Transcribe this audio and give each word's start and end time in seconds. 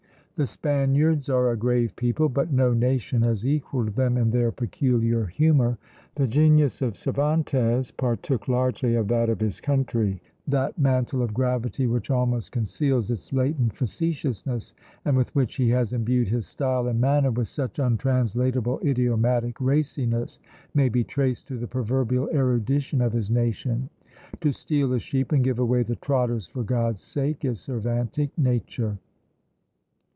The 0.37 0.47
Spaniards 0.47 1.29
are 1.29 1.51
a 1.51 1.55
grave 1.55 1.95
people, 1.95 2.27
but 2.27 2.51
no 2.51 2.73
nation 2.73 3.21
has 3.21 3.45
equalled 3.45 3.95
them 3.95 4.17
in 4.17 4.31
their 4.31 4.51
peculiar 4.51 5.27
humour. 5.27 5.77
The 6.15 6.25
genius 6.27 6.81
of 6.81 6.97
Cervantes 6.97 7.91
partook 7.91 8.47
largely 8.47 8.95
of 8.95 9.07
that 9.09 9.29
of 9.29 9.39
his 9.39 9.61
country; 9.61 10.19
that 10.47 10.79
mantle 10.79 11.21
of 11.21 11.31
gravity, 11.35 11.85
which 11.85 12.09
almost 12.09 12.51
conceals 12.51 13.11
its 13.11 13.31
latent 13.31 13.75
facetiousness, 13.75 14.73
and 15.05 15.15
with 15.15 15.29
which 15.35 15.57
he 15.57 15.69
has 15.69 15.93
imbued 15.93 16.27
his 16.29 16.47
style 16.47 16.87
and 16.87 16.99
manner 16.99 17.29
with 17.29 17.47
such 17.47 17.77
untranslatable 17.77 18.79
idiomatic 18.83 19.61
raciness, 19.61 20.39
may 20.73 20.89
be 20.89 21.03
traced 21.03 21.47
to 21.49 21.57
the 21.59 21.67
proverbial 21.67 22.27
erudition 22.33 22.99
of 22.99 23.13
his 23.13 23.29
nation. 23.29 23.91
"To 24.39 24.51
steal 24.51 24.91
a 24.93 24.97
sheep, 24.99 25.31
and 25.33 25.43
give 25.43 25.59
away 25.59 25.83
the 25.83 25.97
trotters 25.97 26.47
for 26.47 26.63
God's 26.63 27.01
sake!" 27.03 27.45
is 27.45 27.59
Cervantic 27.59 28.35
nature! 28.39 28.97